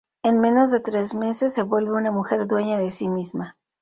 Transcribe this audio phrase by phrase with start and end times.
[0.23, 3.55] En menos de tres meses se vuelve una mujer dueña de sí misma.